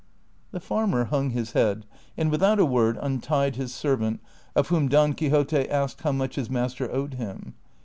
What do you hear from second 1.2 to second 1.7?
his